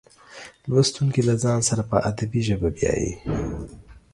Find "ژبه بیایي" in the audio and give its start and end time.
2.47-3.13